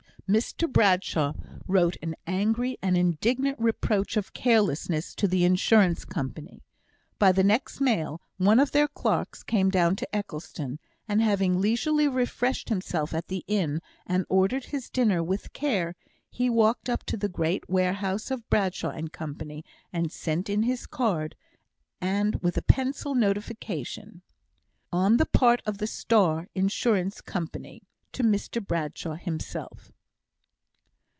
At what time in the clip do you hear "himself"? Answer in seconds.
12.69-13.13, 29.15-29.91